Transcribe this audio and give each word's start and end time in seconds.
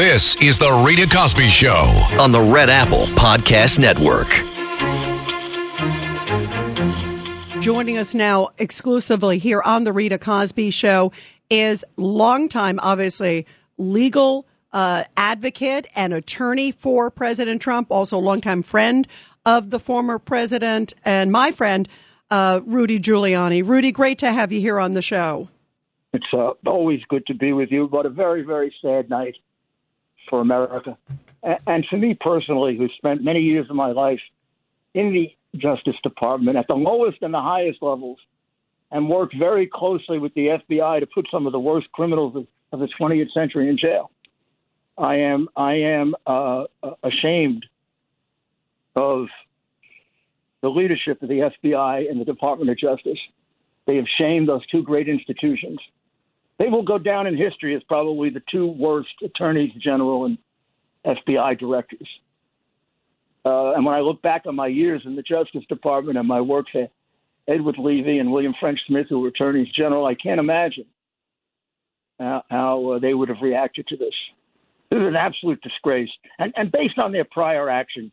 This 0.00 0.34
is 0.36 0.56
The 0.56 0.82
Rita 0.88 1.06
Cosby 1.14 1.42
Show 1.42 2.06
on 2.18 2.32
the 2.32 2.40
Red 2.40 2.70
Apple 2.70 3.04
Podcast 3.08 3.78
Network. 3.78 4.28
Joining 7.62 7.98
us 7.98 8.14
now 8.14 8.48
exclusively 8.56 9.36
here 9.36 9.60
on 9.60 9.84
The 9.84 9.92
Rita 9.92 10.16
Cosby 10.16 10.70
Show 10.70 11.12
is 11.50 11.84
longtime, 11.98 12.80
obviously, 12.80 13.46
legal 13.76 14.46
uh, 14.72 15.04
advocate 15.18 15.86
and 15.94 16.14
attorney 16.14 16.72
for 16.72 17.10
President 17.10 17.60
Trump, 17.60 17.88
also 17.90 18.16
a 18.16 18.20
longtime 18.20 18.62
friend 18.62 19.06
of 19.44 19.68
the 19.68 19.78
former 19.78 20.18
president 20.18 20.94
and 21.04 21.30
my 21.30 21.52
friend, 21.52 21.86
uh, 22.30 22.62
Rudy 22.64 22.98
Giuliani. 22.98 23.62
Rudy, 23.62 23.92
great 23.92 24.18
to 24.20 24.32
have 24.32 24.50
you 24.50 24.62
here 24.62 24.80
on 24.80 24.94
the 24.94 25.02
show. 25.02 25.50
It's 26.14 26.24
uh, 26.32 26.52
always 26.64 27.00
good 27.10 27.26
to 27.26 27.34
be 27.34 27.52
with 27.52 27.70
you, 27.70 27.86
but 27.86 28.06
a 28.06 28.10
very, 28.10 28.40
very 28.40 28.74
sad 28.80 29.10
night 29.10 29.36
for 30.28 30.40
America. 30.40 30.96
And 31.66 31.86
for 31.88 31.96
me 31.96 32.16
personally, 32.20 32.76
who 32.76 32.88
spent 32.96 33.24
many 33.24 33.40
years 33.40 33.68
of 33.70 33.76
my 33.76 33.92
life 33.92 34.20
in 34.94 35.12
the 35.12 35.30
Justice 35.58 35.96
Department 36.02 36.56
at 36.56 36.66
the 36.68 36.74
lowest 36.74 37.18
and 37.22 37.32
the 37.32 37.40
highest 37.40 37.82
levels 37.82 38.18
and 38.90 39.08
worked 39.08 39.34
very 39.38 39.66
closely 39.72 40.18
with 40.18 40.34
the 40.34 40.58
FBI 40.70 41.00
to 41.00 41.06
put 41.06 41.26
some 41.30 41.46
of 41.46 41.52
the 41.52 41.60
worst 41.60 41.90
criminals 41.92 42.46
of 42.72 42.80
the 42.80 42.88
20th 43.00 43.32
century 43.32 43.68
in 43.68 43.78
jail. 43.78 44.10
I 44.98 45.16
am 45.16 45.48
I 45.56 45.74
am 45.74 46.14
uh, 46.26 46.64
ashamed 47.02 47.64
of 48.94 49.26
the 50.60 50.68
leadership 50.68 51.22
of 51.22 51.28
the 51.28 51.50
FBI 51.64 52.10
and 52.10 52.20
the 52.20 52.24
Department 52.24 52.70
of 52.70 52.78
Justice. 52.78 53.18
They 53.86 53.96
have 53.96 54.04
shamed 54.18 54.48
those 54.48 54.66
two 54.66 54.82
great 54.82 55.08
institutions. 55.08 55.78
They 56.60 56.68
will 56.68 56.82
go 56.82 56.98
down 56.98 57.26
in 57.26 57.38
history 57.38 57.74
as 57.74 57.82
probably 57.84 58.28
the 58.28 58.42
two 58.52 58.66
worst 58.66 59.08
attorneys 59.24 59.72
general 59.82 60.26
and 60.26 60.36
FBI 61.06 61.58
directors. 61.58 62.06
Uh, 63.46 63.72
and 63.72 63.86
when 63.86 63.94
I 63.94 64.00
look 64.00 64.20
back 64.20 64.42
on 64.46 64.54
my 64.56 64.66
years 64.66 65.00
in 65.06 65.16
the 65.16 65.22
Justice 65.22 65.64
Department 65.70 66.18
and 66.18 66.28
my 66.28 66.42
work 66.42 66.66
for 66.70 66.86
Edward 67.48 67.76
Levi 67.78 68.20
and 68.20 68.30
William 68.30 68.52
French 68.60 68.78
Smith, 68.86 69.06
who 69.08 69.20
were 69.20 69.28
attorneys 69.28 69.72
general, 69.74 70.04
I 70.04 70.14
can't 70.14 70.38
imagine 70.38 70.84
how, 72.18 72.42
how 72.50 72.90
uh, 72.90 72.98
they 72.98 73.14
would 73.14 73.30
have 73.30 73.40
reacted 73.40 73.86
to 73.88 73.96
this. 73.96 74.12
This 74.90 74.98
is 74.98 75.06
an 75.06 75.16
absolute 75.16 75.62
disgrace. 75.62 76.10
And, 76.38 76.52
and 76.56 76.70
based 76.70 76.98
on 76.98 77.10
their 77.10 77.24
prior 77.24 77.70
action, 77.70 78.12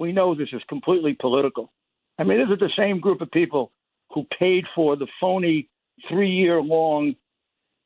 we 0.00 0.10
know 0.10 0.34
this 0.34 0.48
is 0.52 0.62
completely 0.68 1.16
political. 1.20 1.70
I 2.18 2.24
mean, 2.24 2.38
this 2.38 2.52
is 2.52 2.58
the 2.58 2.72
same 2.76 2.98
group 2.98 3.20
of 3.20 3.30
people 3.30 3.70
who 4.12 4.26
paid 4.36 4.64
for 4.74 4.96
the 4.96 5.06
phony 5.20 5.68
three 6.08 6.30
year 6.30 6.60
long 6.60 7.14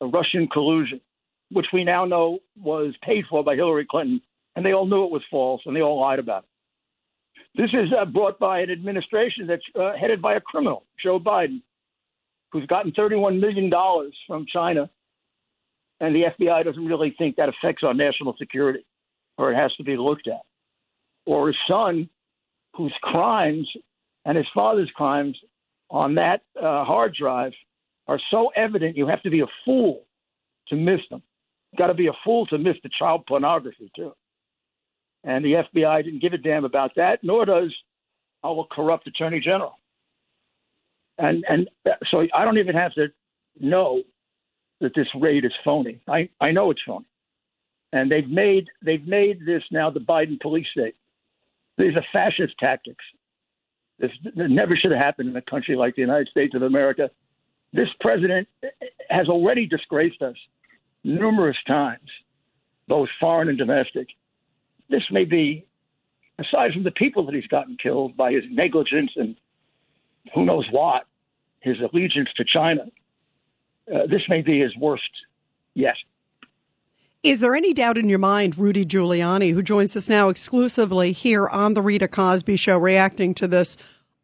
Russian 0.07 0.49
collusion, 0.49 1.01
which 1.51 1.67
we 1.73 1.85
now 1.85 2.05
know 2.05 2.39
was 2.61 2.95
paid 3.03 3.25
for 3.29 3.43
by 3.43 3.57
Hillary 3.57 3.87
Clinton, 3.89 4.21
and 4.57 4.65
they 4.65 4.73
all 4.73 4.87
knew 4.87 5.05
it 5.05 5.11
was 5.11 5.23
false, 5.31 5.63
and 5.67 5.75
they 5.75 5.83
all 5.83 6.01
lied 6.01 6.19
about 6.19 6.45
it. 6.45 6.49
This 7.61 7.71
is 7.73 7.93
uh, 7.99 8.05
brought 8.05 8.39
by 8.39 8.61
an 8.61 8.71
administration 8.71 9.47
that's 9.47 9.63
uh, 9.79 9.93
headed 9.99 10.23
by 10.23 10.35
a 10.35 10.41
criminal, 10.41 10.85
Joe 11.03 11.19
Biden, 11.19 11.63
who's 12.53 12.67
gotten 12.67 12.93
$31 12.93 13.41
million 13.41 13.71
from 14.27 14.47
China, 14.53 14.89
and 16.01 16.15
the 16.15 16.25
FBI 16.39 16.65
doesn't 16.65 16.87
really 16.87 17.15
think 17.19 17.37
that 17.37 17.49
affects 17.49 17.83
our 17.83 17.95
national 17.95 18.35
security, 18.39 18.85
or 19.37 19.53
it 19.53 19.57
has 19.57 19.75
to 19.77 19.85
be 19.85 19.97
looked 19.97 20.29
at. 20.29 20.43
Or 21.27 21.49
his 21.49 21.57
son, 21.69 22.09
whose 22.77 22.95
crimes 23.03 23.69
and 24.25 24.37
his 24.37 24.47
father's 24.55 24.91
crimes 24.95 25.37
on 25.91 26.15
that 26.15 26.43
uh, 26.57 26.85
hard 26.85 27.15
drive 27.15 27.53
are 28.09 28.21
so 28.31 28.49
evident 28.57 28.97
you 28.97 29.07
have 29.07 29.23
to 29.23 29.31
be 29.31 29.41
a 29.41 29.47
fool 29.65 30.05
to 30.69 30.77
miss 30.77 31.01
them. 31.11 31.23
Got 31.77 31.89
to 31.89 31.95
be 31.95 32.07
a 32.09 32.13
fool 32.25 32.47
to 32.47 32.59
miss 32.59 32.77
the 32.83 32.91
child 32.99 33.27
pornography 33.27 33.91
too. 33.95 34.13
And 35.25 35.45
the 35.45 35.65
FBI 35.75 36.05
didn't 36.05 36.23
give 36.23 36.33
a 36.33 36.39
damn 36.39 36.65
about 36.65 36.93
that, 36.97 37.19
nor 37.23 37.45
does 37.45 37.75
our 38.45 38.67
corrupt 38.71 39.07
attorney 39.07 39.41
general. 39.41 39.79
And 41.19 41.45
and 41.49 41.69
so 42.11 42.27
I 42.35 42.45
don't 42.45 42.59
even 42.59 42.77
have 42.77 42.95
to 42.95 43.09
know 43.61 44.03
that 44.81 44.93
this 44.95 45.09
raid 45.21 45.45
is 45.45 45.53
phony. 45.65 46.01
I, 46.09 46.29
I 46.41 46.53
know 46.53 46.71
it's 46.71 46.81
phony. 46.87 47.07
And 47.93 48.11
they've 48.11 48.29
made 48.29 48.69
they've 48.83 49.07
made 49.07 49.45
this 49.45 49.63
now 49.71 49.91
the 49.91 50.01
Biden 50.01 50.41
police 50.41 50.67
state. 50.71 50.95
These 51.77 51.97
are 51.97 52.05
fascist 52.13 52.55
tactics. 52.59 53.05
This, 53.99 54.11
this 54.23 54.33
never 54.37 54.77
should 54.77 54.93
have 54.93 55.01
happened 55.01 55.29
in 55.29 55.37
a 55.37 55.43
country 55.43 55.75
like 55.75 55.97
the 55.97 56.03
United 56.03 56.29
States 56.29 56.55
of 56.55 56.63
America. 56.63 57.11
This 57.73 57.89
president 58.01 58.49
has 59.11 59.29
already 59.29 59.67
disgraced 59.67 60.23
us 60.23 60.37
numerous 61.05 61.57
times, 61.67 62.09
both 62.87 63.09
foreign 63.21 63.49
and 63.49 63.59
domestic. 63.59 64.09
This 64.89 65.03
may 65.11 65.25
be, 65.25 65.67
aside 66.39 66.73
from 66.73 66.85
the 66.85 66.91
people 66.91 67.27
that 67.27 67.35
he's 67.35 67.47
gotten 67.47 67.77
killed 67.83 68.17
by 68.17 68.33
his 68.33 68.45
negligence 68.51 69.11
and 69.17 69.37
who 70.35 70.45
knows 70.45 70.67
what, 70.71 71.05
his 71.61 71.77
allegiance 71.81 72.29
to 72.37 72.45
China, 72.45 72.87
uh, 73.93 74.07
this 74.07 74.23
may 74.29 74.43
be 74.43 74.61
his 74.61 74.75
worst 74.77 75.11
yet. 75.75 75.97
Is 77.23 77.41
there 77.41 77.55
any 77.55 77.75
doubt 77.75 77.99
in 77.99 78.09
your 78.09 78.19
mind, 78.19 78.57
Rudy 78.57 78.85
Giuliani, 78.85 79.53
who 79.53 79.63
joins 79.63 79.97
us 79.97 80.09
now 80.09 80.29
exclusively 80.29 81.13
here 81.13 81.49
on 81.49 81.75
the 81.75 81.83
Rita 81.83 82.07
Cosby 82.07 82.57
Show, 82.57 82.79
reacting 82.79 83.35
to 83.35 83.49
this 83.49 83.77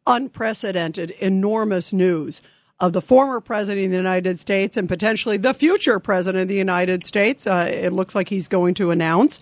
unprecedented, 0.07 1.11
enormous 1.11 1.91
news 1.91 2.41
of 2.79 2.93
the 2.93 3.01
former 3.01 3.39
president 3.39 3.85
of 3.85 3.91
the 3.91 3.97
United 3.97 4.39
States 4.39 4.75
and 4.77 4.87
potentially 4.89 5.37
the 5.37 5.53
future 5.53 5.99
president 5.99 6.43
of 6.43 6.47
the 6.47 6.55
United 6.55 7.05
States? 7.05 7.47
Uh, 7.47 7.69
it 7.71 7.93
looks 7.93 8.15
like 8.15 8.29
he's 8.29 8.47
going 8.47 8.73
to 8.75 8.91
announce. 8.91 9.39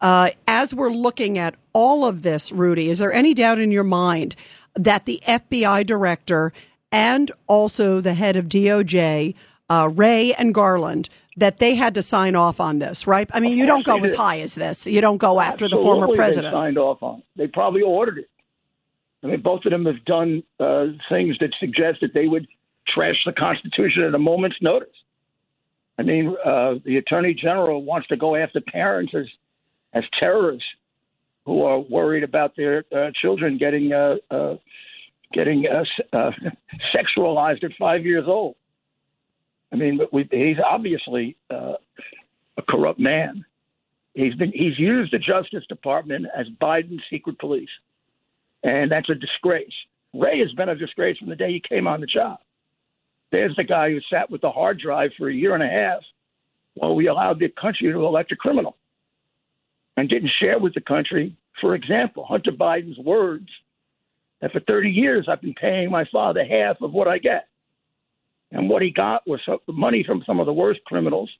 Uh, 0.00 0.30
as 0.48 0.74
we're 0.74 0.90
looking 0.90 1.38
at 1.38 1.54
all 1.72 2.04
of 2.04 2.22
this, 2.22 2.50
Rudy, 2.50 2.90
is 2.90 2.98
there 2.98 3.12
any 3.12 3.34
doubt 3.34 3.60
in 3.60 3.70
your 3.70 3.84
mind 3.84 4.34
that 4.74 5.04
the 5.04 5.22
FBI 5.26 5.86
director 5.86 6.52
and 6.90 7.30
also 7.46 8.00
the 8.00 8.14
head 8.14 8.36
of 8.36 8.46
DOJ, 8.46 9.34
uh, 9.70 9.88
Wray 9.92 10.34
and 10.34 10.52
Garland, 10.52 11.08
that 11.36 11.58
they 11.58 11.76
had 11.76 11.94
to 11.94 12.02
sign 12.02 12.36
off 12.36 12.60
on 12.60 12.78
this, 12.78 13.06
right? 13.06 13.30
I 13.32 13.40
mean, 13.40 13.56
you 13.56 13.64
don't 13.64 13.84
go 13.86 14.02
as 14.02 14.14
high 14.14 14.40
as 14.40 14.54
this. 14.54 14.86
You 14.86 15.00
don't 15.00 15.16
go 15.16 15.40
after 15.40 15.64
Absolutely 15.64 15.78
the 15.78 15.82
former 15.82 16.14
president. 16.14 16.52
They 16.52 16.58
signed 16.58 16.78
off 16.78 17.02
on. 17.02 17.20
It. 17.20 17.24
They 17.36 17.46
probably 17.46 17.82
ordered 17.82 18.18
it. 18.18 18.28
I 19.22 19.28
mean, 19.28 19.40
both 19.40 19.64
of 19.64 19.70
them 19.70 19.86
have 19.86 20.04
done 20.04 20.42
uh, 20.58 20.86
things 21.08 21.38
that 21.38 21.50
suggest 21.60 22.00
that 22.00 22.12
they 22.12 22.26
would 22.26 22.48
trash 22.88 23.16
the 23.24 23.32
Constitution 23.32 24.02
at 24.02 24.14
a 24.14 24.18
moment's 24.18 24.56
notice. 24.60 24.88
I 25.98 26.02
mean, 26.02 26.34
uh, 26.44 26.74
the 26.84 26.96
Attorney 26.96 27.34
General 27.34 27.82
wants 27.82 28.08
to 28.08 28.16
go 28.16 28.34
after 28.36 28.60
parents 28.60 29.12
as 29.14 29.26
as 29.94 30.04
terrorists 30.18 30.64
who 31.44 31.62
are 31.64 31.78
worried 31.78 32.24
about 32.24 32.56
their 32.56 32.84
uh, 32.96 33.10
children 33.20 33.58
getting 33.58 33.92
uh, 33.92 34.16
uh 34.30 34.56
getting 35.32 35.66
uh, 35.66 35.84
uh, 36.16 36.30
sexualized 36.94 37.64
at 37.64 37.72
five 37.78 38.04
years 38.04 38.24
old. 38.26 38.56
I 39.72 39.76
mean, 39.76 40.00
we, 40.12 40.28
he's 40.30 40.58
obviously 40.64 41.36
uh, 41.50 41.74
a 42.58 42.62
corrupt 42.68 43.00
man. 43.00 43.44
He's 44.14 44.34
been 44.34 44.52
he's 44.52 44.78
used 44.78 45.12
the 45.12 45.18
Justice 45.18 45.64
Department 45.68 46.26
as 46.36 46.46
Biden's 46.60 47.02
secret 47.10 47.38
police, 47.38 47.70
and 48.62 48.90
that's 48.90 49.08
a 49.08 49.14
disgrace. 49.14 49.72
Wray 50.14 50.38
has 50.40 50.52
been 50.52 50.68
a 50.68 50.74
disgrace 50.74 51.16
from 51.18 51.30
the 51.30 51.36
day 51.36 51.52
he 51.52 51.62
came 51.66 51.86
on 51.86 52.00
the 52.00 52.06
job. 52.06 52.38
There's 53.32 53.56
the 53.56 53.64
guy 53.64 53.90
who 53.90 53.98
sat 54.10 54.30
with 54.30 54.42
the 54.42 54.50
hard 54.50 54.78
drive 54.78 55.10
for 55.16 55.28
a 55.28 55.34
year 55.34 55.54
and 55.54 55.62
a 55.62 55.68
half 55.68 56.02
while 56.74 56.94
we 56.94 57.08
allowed 57.08 57.40
the 57.40 57.48
country 57.48 57.90
to 57.90 58.06
elect 58.06 58.30
a 58.30 58.36
criminal 58.36 58.76
and 59.96 60.08
didn't 60.08 60.30
share 60.38 60.58
with 60.58 60.74
the 60.74 60.80
country, 60.82 61.34
for 61.60 61.74
example, 61.74 62.24
Hunter 62.24 62.52
Biden's 62.52 62.98
words 62.98 63.48
that 64.40 64.52
for 64.52 64.60
30 64.60 64.90
years 64.90 65.26
I've 65.28 65.40
been 65.40 65.54
paying 65.54 65.90
my 65.90 66.04
father 66.12 66.44
half 66.44 66.80
of 66.82 66.92
what 66.92 67.08
I 67.08 67.18
get. 67.18 67.48
And 68.50 68.68
what 68.68 68.82
he 68.82 68.90
got 68.90 69.26
was 69.26 69.40
money 69.66 70.04
from 70.06 70.22
some 70.26 70.38
of 70.38 70.46
the 70.46 70.52
worst 70.52 70.80
criminals 70.84 71.30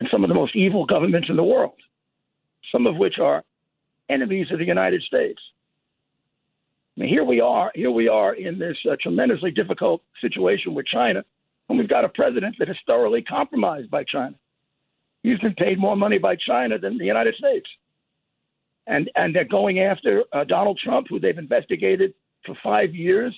and 0.00 0.08
some 0.12 0.24
of 0.24 0.28
the 0.28 0.34
most 0.34 0.54
evil 0.54 0.84
governments 0.84 1.28
in 1.30 1.36
the 1.36 1.44
world, 1.44 1.76
some 2.70 2.86
of 2.86 2.96
which 2.96 3.18
are 3.18 3.42
enemies 4.10 4.48
of 4.50 4.58
the 4.58 4.66
United 4.66 5.02
States. 5.02 5.40
I 6.98 7.02
mean, 7.02 7.10
here 7.10 7.24
we 7.24 7.40
are, 7.40 7.70
here 7.76 7.92
we 7.92 8.08
are 8.08 8.34
in 8.34 8.58
this 8.58 8.76
uh, 8.90 8.96
tremendously 9.00 9.52
difficult 9.52 10.02
situation 10.20 10.74
with 10.74 10.86
China, 10.86 11.24
and 11.68 11.78
we've 11.78 11.88
got 11.88 12.04
a 12.04 12.08
president 12.08 12.56
that 12.58 12.68
is 12.68 12.76
thoroughly 12.88 13.22
compromised 13.22 13.88
by 13.88 14.02
China. 14.02 14.34
He's 15.22 15.38
been 15.38 15.54
paid 15.54 15.78
more 15.78 15.96
money 15.96 16.18
by 16.18 16.34
China 16.34 16.76
than 16.76 16.98
the 16.98 17.04
United 17.04 17.36
States, 17.36 17.68
and 18.88 19.08
and 19.14 19.32
they're 19.32 19.44
going 19.44 19.78
after 19.78 20.24
uh, 20.32 20.42
Donald 20.42 20.80
Trump, 20.82 21.06
who 21.08 21.20
they've 21.20 21.38
investigated 21.38 22.14
for 22.44 22.56
five 22.64 22.92
years 22.96 23.32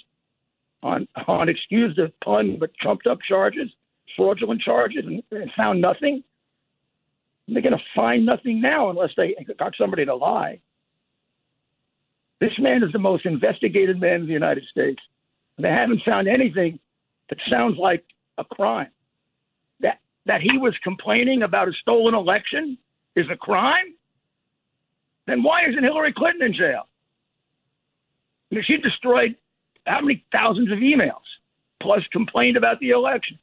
on 0.82 1.06
on 1.26 1.50
excuse 1.50 1.94
the 1.96 2.10
pun, 2.24 2.56
but 2.58 2.70
trumped 2.80 3.06
up 3.06 3.18
charges, 3.28 3.68
fraudulent 4.16 4.62
charges, 4.62 5.04
and, 5.04 5.22
and 5.32 5.50
found 5.54 5.82
nothing. 5.82 6.24
And 7.46 7.56
they're 7.56 7.62
going 7.62 7.76
to 7.76 7.84
find 7.94 8.24
nothing 8.24 8.62
now 8.62 8.88
unless 8.88 9.10
they 9.18 9.34
got 9.58 9.74
somebody 9.76 10.06
to 10.06 10.14
lie. 10.14 10.60
This 12.40 12.52
man 12.58 12.82
is 12.82 12.92
the 12.92 12.98
most 12.98 13.26
investigated 13.26 14.00
man 14.00 14.22
in 14.22 14.26
the 14.26 14.32
United 14.32 14.64
States. 14.70 15.00
And 15.56 15.64
they 15.64 15.70
haven't 15.70 16.02
found 16.04 16.26
anything 16.26 16.78
that 17.28 17.38
sounds 17.50 17.76
like 17.78 18.04
a 18.38 18.44
crime. 18.44 18.90
That 19.80 20.00
that 20.26 20.40
he 20.40 20.58
was 20.58 20.74
complaining 20.82 21.42
about 21.42 21.68
a 21.68 21.72
stolen 21.80 22.14
election 22.14 22.78
is 23.14 23.26
a 23.30 23.36
crime, 23.36 23.94
then 25.26 25.42
why 25.42 25.68
isn't 25.68 25.82
Hillary 25.82 26.12
Clinton 26.16 26.46
in 26.46 26.54
jail? 26.54 26.88
I 28.50 28.56
mean, 28.56 28.64
she 28.66 28.78
destroyed 28.78 29.36
how 29.86 30.00
many 30.00 30.24
thousands 30.32 30.72
of 30.72 30.78
emails, 30.78 31.26
plus 31.82 32.00
complained 32.10 32.56
about 32.56 32.80
the 32.80 32.90
election. 32.90 33.38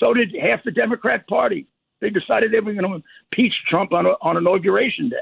So 0.00 0.14
did 0.14 0.34
half 0.40 0.64
the 0.64 0.70
Democrat 0.70 1.26
Party. 1.28 1.66
They 2.00 2.10
decided 2.10 2.52
they 2.52 2.60
were 2.60 2.72
going 2.72 2.88
to 2.88 3.02
impeach 3.32 3.54
Trump 3.68 3.92
on, 3.92 4.06
on 4.06 4.36
inauguration 4.36 5.08
day. 5.08 5.16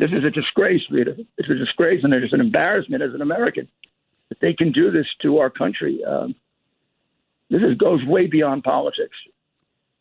This 0.00 0.12
is 0.12 0.24
a 0.24 0.30
disgrace, 0.30 0.80
Rita. 0.90 1.14
It's 1.36 1.50
a 1.50 1.54
disgrace, 1.54 2.00
and 2.02 2.14
it's 2.14 2.32
an 2.32 2.40
embarrassment 2.40 3.02
as 3.02 3.12
an 3.12 3.20
American 3.20 3.68
that 4.30 4.40
they 4.40 4.54
can 4.54 4.72
do 4.72 4.90
this 4.90 5.04
to 5.20 5.38
our 5.38 5.50
country. 5.50 6.02
Um, 6.02 6.34
this 7.50 7.60
is, 7.60 7.76
goes 7.76 8.02
way 8.06 8.26
beyond 8.26 8.64
politics. 8.64 9.16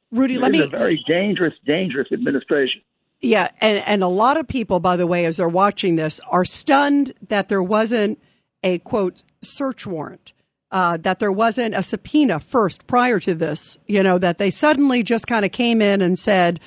Rudy, 0.09 0.37
let 0.37 0.53
me. 0.53 0.61
a 0.61 0.67
very 0.67 1.03
dangerous, 1.05 1.53
dangerous 1.65 2.07
administration. 2.13 2.81
Yeah, 3.19 3.49
and 3.59 3.79
and 3.79 4.01
a 4.01 4.07
lot 4.07 4.37
of 4.37 4.47
people, 4.47 4.79
by 4.79 4.95
the 4.95 5.05
way, 5.05 5.25
as 5.25 5.35
they're 5.35 5.49
watching 5.49 5.97
this, 5.97 6.21
are 6.31 6.45
stunned 6.45 7.11
that 7.27 7.49
there 7.49 7.61
wasn't 7.61 8.21
a 8.63 8.79
quote 8.79 9.23
search 9.41 9.85
warrant, 9.85 10.31
uh, 10.71 10.95
that 10.95 11.19
there 11.19 11.31
wasn't 11.31 11.75
a 11.75 11.83
subpoena 11.83 12.39
first 12.39 12.87
prior 12.87 13.19
to 13.19 13.35
this. 13.35 13.77
You 13.85 14.01
know 14.01 14.17
that 14.17 14.37
they 14.37 14.49
suddenly 14.49 15.03
just 15.03 15.27
kind 15.27 15.43
of 15.43 15.51
came 15.51 15.81
in 15.81 16.01
and 16.01 16.17
said, 16.17 16.61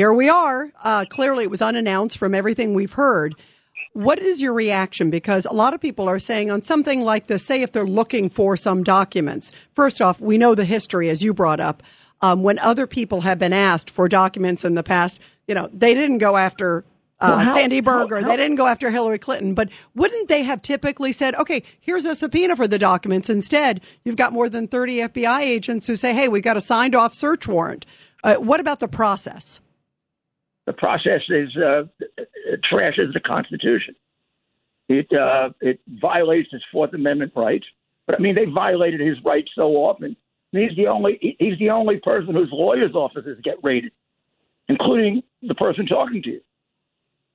"Here 0.00 0.14
we 0.14 0.30
are." 0.30 0.72
Uh, 0.82 1.04
clearly, 1.10 1.44
it 1.44 1.50
was 1.50 1.60
unannounced 1.60 2.16
from 2.16 2.34
everything 2.34 2.72
we've 2.72 2.94
heard. 2.94 3.34
What 3.92 4.18
is 4.18 4.40
your 4.40 4.54
reaction? 4.54 5.10
Because 5.10 5.44
a 5.44 5.52
lot 5.52 5.74
of 5.74 5.80
people 5.82 6.08
are 6.08 6.18
saying 6.18 6.50
on 6.50 6.62
something 6.62 7.02
like 7.02 7.26
this, 7.26 7.44
say 7.44 7.60
if 7.60 7.70
they're 7.70 7.84
looking 7.84 8.30
for 8.30 8.56
some 8.56 8.82
documents. 8.82 9.52
First 9.74 10.00
off, 10.00 10.18
we 10.18 10.38
know 10.38 10.54
the 10.54 10.64
history, 10.64 11.10
as 11.10 11.22
you 11.22 11.34
brought 11.34 11.60
up. 11.60 11.82
Um, 12.22 12.42
when 12.42 12.58
other 12.60 12.86
people 12.86 13.20
have 13.20 13.38
been 13.38 13.52
asked 13.52 13.90
for 13.90 14.08
documents 14.08 14.64
in 14.64 14.74
the 14.74 14.82
past, 14.82 15.20
you 15.46 15.54
know, 15.54 15.68
they 15.70 15.92
didn't 15.92 16.16
go 16.18 16.38
after 16.38 16.86
uh, 17.20 17.34
well, 17.36 17.44
how, 17.44 17.54
Sandy 17.54 17.82
Berger. 17.82 18.16
How, 18.16 18.22
how, 18.22 18.28
they 18.28 18.36
didn't 18.38 18.56
go 18.56 18.66
after 18.66 18.90
Hillary 18.90 19.18
Clinton. 19.18 19.52
But 19.52 19.68
wouldn't 19.94 20.28
they 20.28 20.44
have 20.44 20.62
typically 20.62 21.12
said, 21.12 21.34
okay, 21.34 21.62
here's 21.78 22.06
a 22.06 22.14
subpoena 22.14 22.56
for 22.56 22.66
the 22.66 22.78
documents? 22.78 23.28
Instead, 23.28 23.82
you've 24.04 24.16
got 24.16 24.32
more 24.32 24.48
than 24.48 24.66
30 24.66 25.00
FBI 25.00 25.40
agents 25.40 25.86
who 25.86 25.96
say, 25.96 26.14
hey, 26.14 26.28
we've 26.28 26.42
got 26.42 26.56
a 26.56 26.62
signed 26.62 26.94
off 26.94 27.12
search 27.12 27.46
warrant. 27.46 27.84
Uh, 28.24 28.36
what 28.36 28.60
about 28.60 28.80
the 28.80 28.88
process? 28.88 29.60
The 30.70 30.76
process 30.76 31.22
is 31.28 31.56
uh, 31.56 31.82
trashes 32.72 33.12
the 33.12 33.20
Constitution. 33.20 33.94
It 34.88 35.08
uh, 35.12 35.50
it 35.60 35.80
violates 36.00 36.48
his 36.52 36.62
Fourth 36.70 36.94
Amendment 36.94 37.32
rights. 37.34 37.66
But 38.06 38.16
I 38.16 38.18
mean, 38.22 38.34
they 38.34 38.44
violated 38.44 39.00
his 39.00 39.16
rights 39.24 39.50
so 39.54 39.72
often. 39.76 40.16
He's 40.52 40.76
the 40.76 40.86
only 40.86 41.36
he's 41.38 41.58
the 41.58 41.70
only 41.70 41.98
person 41.98 42.34
whose 42.34 42.50
lawyer's 42.52 42.94
offices 42.94 43.38
get 43.42 43.56
raided 43.62 43.92
including 44.70 45.22
the 45.42 45.54
person 45.54 45.84
talking 45.86 46.22
to 46.22 46.30
you. 46.30 46.40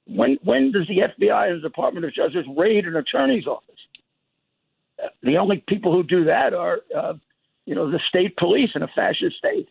When 0.07 0.37
when 0.43 0.71
does 0.71 0.87
the 0.87 0.99
FBI 0.99 1.51
and 1.51 1.63
the 1.63 1.67
Department 1.67 2.05
of 2.05 2.13
Justice 2.13 2.45
raid 2.55 2.85
an 2.85 2.95
attorney's 2.95 3.47
office? 3.47 3.75
The 5.23 5.37
only 5.37 5.63
people 5.67 5.91
who 5.91 6.03
do 6.03 6.25
that 6.25 6.53
are, 6.53 6.79
uh, 6.95 7.13
you 7.65 7.75
know, 7.75 7.91
the 7.91 7.99
state 8.07 8.37
police 8.37 8.69
in 8.75 8.83
a 8.83 8.87
fascist 8.95 9.37
state. 9.37 9.67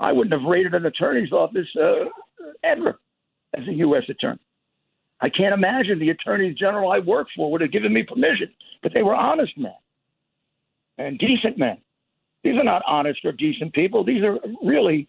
I 0.00 0.12
wouldn't 0.12 0.32
have 0.32 0.48
raided 0.48 0.74
an 0.74 0.86
attorney's 0.86 1.30
office 1.30 1.68
uh, 1.80 2.06
ever 2.64 2.98
as 3.56 3.68
a 3.68 3.72
U.S. 3.72 4.04
attorney. 4.08 4.40
I 5.20 5.28
can't 5.28 5.52
imagine 5.52 5.98
the 5.98 6.08
attorney 6.08 6.54
general 6.58 6.90
I 6.90 6.98
worked 6.98 7.32
for 7.36 7.50
would 7.52 7.60
have 7.60 7.70
given 7.70 7.92
me 7.92 8.02
permission, 8.02 8.48
but 8.82 8.92
they 8.94 9.02
were 9.02 9.14
honest 9.14 9.52
men 9.58 9.74
and 10.96 11.18
decent 11.18 11.58
men. 11.58 11.76
These 12.42 12.56
are 12.56 12.64
not 12.64 12.82
honest 12.86 13.22
or 13.24 13.32
decent 13.32 13.74
people. 13.74 14.02
These 14.02 14.24
are 14.24 14.38
really 14.62 15.06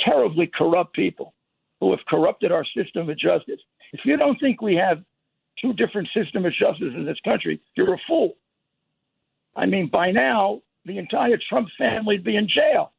terribly 0.00 0.50
corrupt 0.52 0.94
people 0.94 1.34
who 1.80 1.90
have 1.90 2.00
corrupted 2.08 2.50
our 2.50 2.64
system 2.74 3.10
of 3.10 3.18
justice. 3.18 3.60
If 3.92 4.00
you 4.04 4.16
don't 4.16 4.40
think 4.40 4.62
we 4.62 4.74
have 4.76 5.04
two 5.60 5.74
different 5.74 6.08
systems 6.16 6.46
of 6.46 6.52
justice 6.54 6.94
in 6.96 7.04
this 7.04 7.18
country, 7.22 7.60
you're 7.76 7.92
a 7.92 7.98
fool. 8.08 8.32
I 9.54 9.66
mean, 9.66 9.90
by 9.92 10.10
now, 10.10 10.62
the 10.86 10.96
entire 10.96 11.38
Trump 11.50 11.68
family 11.76 12.16
would 12.16 12.24
be 12.24 12.36
in 12.36 12.48
jail 12.48 12.92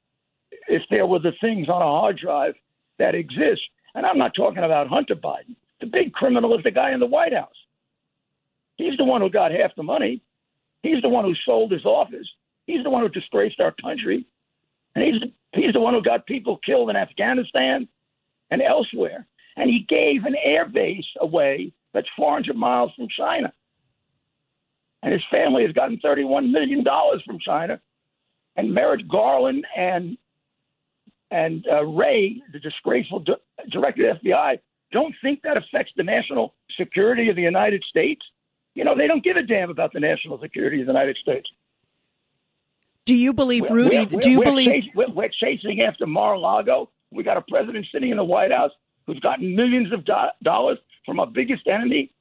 if 0.67 0.83
there 0.89 1.05
were 1.05 1.19
the 1.19 1.33
things 1.41 1.69
on 1.69 1.81
a 1.81 1.85
hard 1.85 2.17
drive 2.17 2.53
that 2.99 3.15
exist. 3.15 3.61
And 3.95 4.05
I'm 4.05 4.17
not 4.17 4.35
talking 4.35 4.63
about 4.63 4.87
Hunter 4.87 5.15
Biden. 5.15 5.55
The 5.81 5.87
big 5.87 6.13
criminal 6.13 6.57
is 6.57 6.63
the 6.63 6.71
guy 6.71 6.93
in 6.93 6.99
the 6.99 7.05
White 7.05 7.33
House. 7.33 7.53
He's 8.77 8.97
the 8.97 9.03
one 9.03 9.21
who 9.21 9.29
got 9.29 9.51
half 9.51 9.75
the 9.75 9.83
money. 9.83 10.21
He's 10.81 11.01
the 11.01 11.09
one 11.09 11.25
who 11.25 11.35
sold 11.45 11.71
his 11.71 11.85
office. 11.85 12.27
He's 12.65 12.83
the 12.83 12.89
one 12.89 13.03
who 13.03 13.09
disgraced 13.09 13.59
our 13.59 13.73
country. 13.81 14.25
And 14.95 15.03
he's 15.03 15.29
He's 15.53 15.73
the 15.73 15.79
one 15.79 15.93
who 15.93 16.01
got 16.01 16.25
people 16.25 16.59
killed 16.65 16.89
in 16.89 16.95
Afghanistan 16.95 17.87
and 18.49 18.61
elsewhere. 18.61 19.27
And 19.55 19.69
he 19.69 19.85
gave 19.87 20.25
an 20.25 20.35
air 20.43 20.67
base 20.67 21.05
away 21.21 21.71
that's 21.93 22.07
400 22.17 22.55
miles 22.55 22.91
from 22.95 23.07
China. 23.15 23.53
And 25.03 25.13
his 25.13 25.21
family 25.29 25.63
has 25.63 25.73
gotten 25.73 25.99
$31 26.03 26.49
million 26.49 26.83
from 27.25 27.37
China. 27.39 27.79
And 28.55 28.73
Merrick 28.73 29.07
Garland 29.07 29.65
and 29.77 30.17
and 31.33 31.65
uh, 31.69 31.83
Wray, 31.83 32.41
the 32.53 32.59
disgraceful 32.59 33.19
di- 33.19 33.33
director 33.71 34.07
of 34.09 34.19
the 34.21 34.29
FBI, 34.29 34.59
don't 34.91 35.15
think 35.23 35.41
that 35.41 35.57
affects 35.57 35.91
the 35.97 36.03
national 36.03 36.53
security 36.79 37.27
of 37.29 37.35
the 37.35 37.41
United 37.41 37.83
States. 37.89 38.21
You 38.75 38.83
know, 38.83 38.95
they 38.95 39.07
don't 39.07 39.23
give 39.23 39.35
a 39.35 39.41
damn 39.41 39.71
about 39.71 39.93
the 39.93 39.99
national 39.99 40.39
security 40.39 40.79
of 40.81 40.85
the 40.85 40.93
United 40.93 41.17
States. 41.17 41.49
Do 43.05 43.15
you 43.15 43.33
believe, 43.33 43.63
Rudy? 43.69 43.97
We're, 43.97 44.05
we're, 44.05 44.19
do 44.21 44.29
you 44.29 44.39
we're 44.39 44.45
believe 44.45 44.71
chasing, 44.71 44.91
we're, 44.95 45.09
we're, 45.09 45.29
chasing 45.29 45.81
after 45.81 46.05
Mar-a-Lago? 46.05 46.89
We 47.11 47.23
got 47.23 47.37
a 47.37 47.41
president 47.41 47.87
sitting 47.91 48.11
in 48.11 48.17
the 48.17 48.23
White 48.23 48.51
House 48.51 48.71
who's 49.07 49.19
gotten 49.19 49.55
millions 49.55 49.91
of 49.91 50.05
do- 50.05 50.13
dollars 50.43 50.77
from 51.03 51.19
our 51.19 51.27
biggest 51.27 51.67
enemy, 51.67 52.11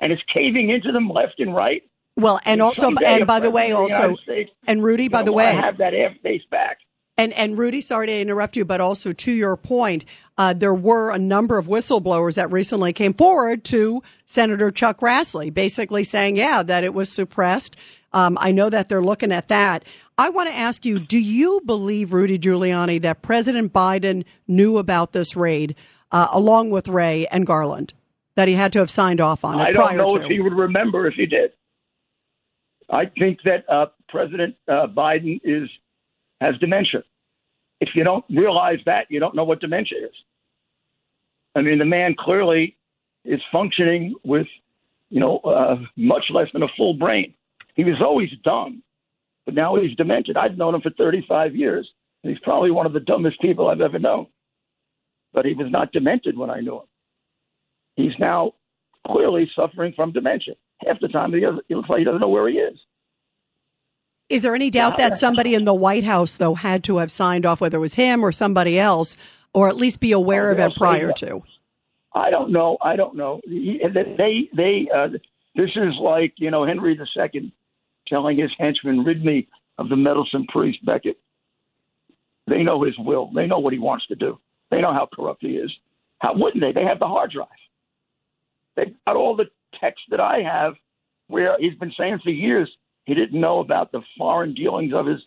and 0.00 0.12
is 0.12 0.18
caving 0.32 0.70
into 0.70 0.92
them 0.92 1.10
left 1.10 1.38
and 1.38 1.54
right. 1.54 1.82
Well, 2.16 2.38
and, 2.38 2.54
and 2.54 2.62
also, 2.62 2.90
and 3.06 3.26
by 3.26 3.38
the 3.38 3.50
way, 3.50 3.72
also, 3.72 4.16
States, 4.16 4.50
and 4.66 4.82
Rudy, 4.82 5.08
by 5.08 5.22
the 5.22 5.32
way, 5.32 5.44
have 5.44 5.76
that 5.78 5.92
airspace 5.92 6.48
back. 6.50 6.78
And 7.20 7.32
and 7.34 7.58
Rudy, 7.58 7.80
sorry 7.80 8.06
to 8.06 8.18
interrupt 8.18 8.56
you, 8.56 8.64
but 8.64 8.80
also 8.80 9.12
to 9.12 9.32
your 9.32 9.56
point, 9.56 10.04
uh, 10.38 10.54
there 10.54 10.74
were 10.74 11.10
a 11.10 11.18
number 11.18 11.58
of 11.58 11.66
whistleblowers 11.66 12.34
that 12.36 12.50
recently 12.50 12.92
came 12.92 13.14
forward 13.14 13.62
to 13.64 14.02
Senator 14.26 14.70
Chuck 14.70 15.00
Grassley, 15.00 15.52
basically 15.52 16.04
saying, 16.04 16.36
yeah, 16.36 16.62
that 16.62 16.82
it 16.84 16.94
was 16.94 17.10
suppressed 17.10 17.76
um, 18.12 18.36
I 18.40 18.52
know 18.52 18.70
that 18.70 18.88
they're 18.88 19.02
looking 19.02 19.32
at 19.32 19.48
that. 19.48 19.84
I 20.18 20.30
want 20.30 20.48
to 20.48 20.56
ask 20.56 20.84
you, 20.84 20.98
do 20.98 21.18
you 21.18 21.60
believe, 21.64 22.12
Rudy 22.12 22.38
Giuliani, 22.38 23.00
that 23.02 23.22
President 23.22 23.72
Biden 23.72 24.24
knew 24.46 24.78
about 24.78 25.12
this 25.12 25.36
raid 25.36 25.76
uh, 26.12 26.28
along 26.32 26.70
with 26.70 26.88
Wray 26.88 27.26
and 27.30 27.46
Garland, 27.46 27.94
that 28.34 28.48
he 28.48 28.54
had 28.54 28.72
to 28.72 28.80
have 28.80 28.90
signed 28.90 29.20
off 29.20 29.44
on 29.44 29.60
it 29.60 29.62
I 29.62 29.72
don't 29.72 29.96
know 29.96 30.08
to? 30.08 30.22
if 30.22 30.28
he 30.28 30.40
would 30.40 30.52
remember 30.52 31.06
if 31.06 31.14
he 31.14 31.26
did. 31.26 31.52
I 32.90 33.06
think 33.06 33.38
that 33.44 33.64
uh, 33.68 33.86
President 34.08 34.56
uh, 34.66 34.88
Biden 34.88 35.40
is 35.44 35.68
has 36.40 36.56
dementia. 36.58 37.02
If 37.80 37.90
you 37.94 38.04
don't 38.04 38.24
realize 38.28 38.78
that, 38.86 39.06
you 39.08 39.20
don't 39.20 39.34
know 39.34 39.44
what 39.44 39.60
dementia 39.60 39.98
is. 40.06 40.14
I 41.54 41.62
mean, 41.62 41.78
the 41.78 41.84
man 41.84 42.14
clearly 42.18 42.76
is 43.24 43.40
functioning 43.50 44.14
with, 44.24 44.46
you 45.08 45.20
know, 45.20 45.38
uh, 45.38 45.76
much 45.96 46.24
less 46.32 46.48
than 46.52 46.62
a 46.62 46.68
full 46.76 46.94
brain. 46.94 47.34
He 47.74 47.84
was 47.84 48.00
always 48.00 48.30
dumb, 48.44 48.82
but 49.44 49.54
now 49.54 49.76
he's 49.76 49.96
demented. 49.96 50.36
I've 50.36 50.56
known 50.58 50.74
him 50.74 50.80
for 50.80 50.90
35 50.90 51.56
years, 51.56 51.88
and 52.22 52.30
he's 52.30 52.42
probably 52.42 52.70
one 52.70 52.86
of 52.86 52.92
the 52.92 53.00
dumbest 53.00 53.40
people 53.40 53.68
I've 53.68 53.80
ever 53.80 53.98
known. 53.98 54.26
But 55.32 55.46
he 55.46 55.54
was 55.54 55.70
not 55.70 55.92
demented 55.92 56.36
when 56.36 56.50
I 56.50 56.60
knew 56.60 56.76
him. 56.76 56.86
He's 57.96 58.18
now 58.18 58.52
clearly 59.06 59.50
suffering 59.54 59.92
from 59.94 60.12
dementia. 60.12 60.54
Half 60.86 61.00
the 61.00 61.08
time, 61.08 61.32
he, 61.32 61.44
he 61.68 61.74
looks 61.74 61.88
like 61.88 61.98
he 61.98 62.04
doesn't 62.04 62.20
know 62.20 62.28
where 62.28 62.48
he 62.48 62.56
is. 62.56 62.78
Is 64.30 64.42
there 64.42 64.54
any 64.54 64.70
doubt 64.70 64.96
that 64.98 65.18
somebody 65.18 65.54
in 65.54 65.64
the 65.64 65.74
White 65.74 66.04
House, 66.04 66.36
though, 66.36 66.54
had 66.54 66.84
to 66.84 66.98
have 66.98 67.10
signed 67.10 67.44
off, 67.44 67.60
whether 67.60 67.78
it 67.78 67.80
was 67.80 67.94
him 67.94 68.24
or 68.24 68.30
somebody 68.30 68.78
else, 68.78 69.16
or 69.52 69.68
at 69.68 69.76
least 69.76 69.98
be 69.98 70.12
aware 70.12 70.52
of 70.52 70.60
it 70.60 70.76
prior 70.76 71.12
to? 71.14 71.42
I 72.14 72.30
don't 72.30 72.52
know. 72.52 72.78
I 72.80 72.94
don't 72.94 73.16
know. 73.16 73.40
They, 73.44 74.48
they, 74.56 74.88
uh, 74.94 75.08
this 75.56 75.70
is 75.74 75.94
like 76.00 76.34
you 76.36 76.50
know 76.52 76.64
Henry 76.64 76.96
II 76.96 77.52
telling 78.06 78.38
his 78.38 78.50
henchmen, 78.56 79.04
rid 79.04 79.24
me 79.24 79.48
of 79.78 79.88
the 79.88 79.96
meddlesome 79.96 80.46
priest 80.46 80.84
Becket. 80.84 81.18
They 82.46 82.62
know 82.62 82.82
his 82.84 82.94
will. 82.98 83.30
They 83.34 83.46
know 83.46 83.58
what 83.58 83.72
he 83.72 83.78
wants 83.78 84.06
to 84.08 84.14
do. 84.14 84.38
They 84.70 84.80
know 84.80 84.92
how 84.92 85.08
corrupt 85.12 85.42
he 85.42 85.56
is. 85.56 85.72
How 86.18 86.34
wouldn't 86.34 86.62
they? 86.62 86.72
They 86.72 86.84
have 86.84 87.00
the 87.00 87.06
hard 87.06 87.32
drive. 87.32 87.48
They've 88.76 88.94
got 89.06 89.16
all 89.16 89.34
the 89.34 89.46
text 89.80 90.02
that 90.10 90.20
I 90.20 90.42
have 90.42 90.74
where 91.26 91.56
he's 91.58 91.74
been 91.74 91.92
saying 91.98 92.20
for 92.22 92.30
years 92.30 92.70
he 93.10 93.14
didn't 93.14 93.40
know 93.40 93.58
about 93.58 93.92
the 93.92 94.02
foreign 94.16 94.54
dealings 94.54 94.92
of 94.94 95.06
his 95.06 95.20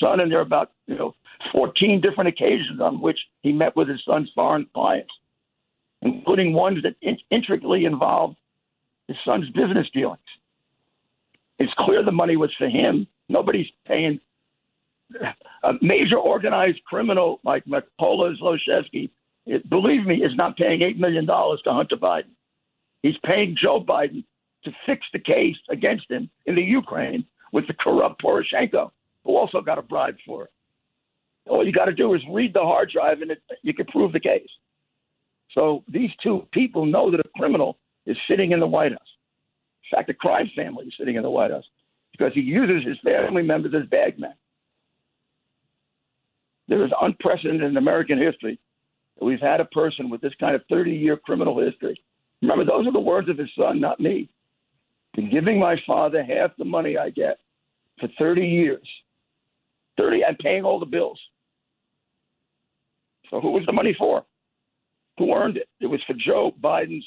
son, 0.00 0.20
and 0.20 0.30
there 0.30 0.38
are 0.38 0.42
about 0.42 0.72
you 0.86 0.96
know 0.96 1.14
14 1.52 2.00
different 2.00 2.28
occasions 2.28 2.80
on 2.80 3.00
which 3.00 3.18
he 3.42 3.52
met 3.52 3.76
with 3.76 3.88
his 3.88 4.02
son's 4.04 4.30
foreign 4.34 4.66
clients, 4.74 5.12
including 6.02 6.52
ones 6.52 6.82
that 6.82 6.96
in- 7.02 7.18
intricately 7.30 7.84
involved 7.84 8.36
his 9.08 9.16
son's 9.24 9.48
business 9.50 9.86
dealings. 9.92 10.18
It's 11.58 11.72
clear 11.78 12.02
the 12.04 12.12
money 12.12 12.36
was 12.36 12.52
for 12.58 12.68
him. 12.68 13.06
Nobody's 13.28 13.68
paying 13.86 14.20
a 15.62 15.72
major 15.80 16.16
organized 16.18 16.82
criminal 16.84 17.40
like 17.44 17.64
Mykola 17.66 18.34
Zlochevsky, 18.40 19.10
it, 19.46 19.68
believe 19.68 20.06
me, 20.06 20.16
is 20.16 20.34
not 20.34 20.56
paying 20.56 20.80
$8 20.80 20.98
million 20.98 21.26
to 21.26 21.56
Hunter 21.66 21.96
Biden. 21.96 22.30
He's 23.02 23.16
paying 23.24 23.56
Joe 23.60 23.82
Biden 23.82 24.24
to 24.64 24.72
fix 24.86 25.06
the 25.12 25.18
case 25.18 25.56
against 25.70 26.10
him 26.10 26.30
in 26.46 26.54
the 26.54 26.62
Ukraine 26.62 27.24
with 27.52 27.66
the 27.66 27.74
corrupt 27.74 28.22
Poroshenko, 28.22 28.90
who 29.24 29.36
also 29.36 29.60
got 29.60 29.78
a 29.78 29.82
bribe 29.82 30.16
for 30.26 30.44
it. 30.44 30.50
All 31.48 31.66
you 31.66 31.72
got 31.72 31.86
to 31.86 31.94
do 31.94 32.14
is 32.14 32.22
read 32.30 32.54
the 32.54 32.60
hard 32.60 32.90
drive 32.90 33.20
and 33.20 33.30
it, 33.32 33.42
you 33.62 33.74
can 33.74 33.86
prove 33.86 34.12
the 34.12 34.20
case. 34.20 34.48
So 35.52 35.84
these 35.88 36.10
two 36.22 36.46
people 36.52 36.86
know 36.86 37.10
that 37.10 37.20
a 37.20 37.28
criminal 37.36 37.78
is 38.06 38.16
sitting 38.28 38.52
in 38.52 38.60
the 38.60 38.66
White 38.66 38.92
House. 38.92 39.00
In 39.90 39.96
fact, 39.96 40.08
the 40.08 40.14
crime 40.14 40.50
family 40.56 40.86
is 40.86 40.94
sitting 40.98 41.16
in 41.16 41.22
the 41.22 41.30
White 41.30 41.50
House 41.50 41.64
because 42.12 42.32
he 42.34 42.40
uses 42.40 42.86
his 42.86 42.98
family 43.04 43.42
members 43.42 43.74
as 43.74 43.88
bagmen. 43.88 44.34
There 46.68 46.84
is 46.84 46.92
unprecedented 47.00 47.62
in 47.62 47.76
American 47.76 48.18
history 48.18 48.58
that 49.18 49.24
we've 49.24 49.40
had 49.40 49.60
a 49.60 49.66
person 49.66 50.08
with 50.08 50.20
this 50.20 50.32
kind 50.40 50.54
of 50.54 50.62
30 50.70 50.92
year 50.92 51.16
criminal 51.16 51.60
history. 51.62 52.00
Remember, 52.40 52.64
those 52.64 52.86
are 52.86 52.92
the 52.92 53.00
words 53.00 53.28
of 53.28 53.38
his 53.38 53.50
son, 53.56 53.80
not 53.80 54.00
me. 54.00 54.28
Been 55.14 55.30
giving 55.30 55.58
my 55.58 55.76
father 55.86 56.22
half 56.24 56.56
the 56.56 56.64
money 56.64 56.96
I 56.96 57.10
get 57.10 57.38
for 58.00 58.08
30 58.18 58.42
years. 58.42 58.88
30, 59.98 60.24
I'm 60.24 60.36
paying 60.36 60.64
all 60.64 60.80
the 60.80 60.86
bills. 60.86 61.20
So 63.30 63.40
who 63.40 63.50
was 63.50 63.64
the 63.66 63.72
money 63.72 63.94
for? 63.98 64.24
Who 65.18 65.34
earned 65.34 65.56
it? 65.56 65.68
It 65.80 65.86
was 65.86 66.00
for 66.06 66.14
Joe 66.14 66.52
Biden's. 66.62 67.04